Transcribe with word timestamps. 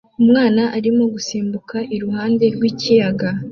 Umwana 0.21 0.61
arimo 0.77 1.03
gusimbuka 1.13 1.77
iruhande 1.95 2.45
rw'ikiyaga 2.55 3.29